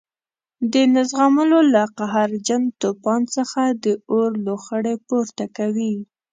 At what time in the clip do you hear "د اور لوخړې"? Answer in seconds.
3.83-4.95